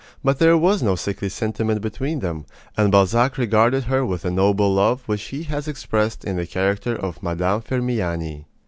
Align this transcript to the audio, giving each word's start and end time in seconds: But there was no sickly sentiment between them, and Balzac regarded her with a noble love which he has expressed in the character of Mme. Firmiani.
But 0.23 0.39
there 0.39 0.57
was 0.57 0.81
no 0.81 0.95
sickly 0.95 1.29
sentiment 1.29 1.79
between 1.79 2.21
them, 2.21 2.47
and 2.75 2.91
Balzac 2.91 3.37
regarded 3.37 3.83
her 3.83 4.03
with 4.03 4.25
a 4.25 4.31
noble 4.31 4.73
love 4.73 5.03
which 5.07 5.25
he 5.25 5.43
has 5.43 5.67
expressed 5.67 6.25
in 6.25 6.37
the 6.37 6.47
character 6.47 6.95
of 6.95 7.21
Mme. 7.21 7.61
Firmiani. 7.61 8.45